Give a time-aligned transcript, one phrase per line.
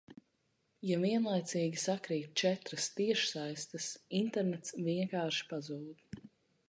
[0.91, 6.27] Ja vienlaicīgi sakrīt četras tiešsaistes, internets vienkārši pazūd...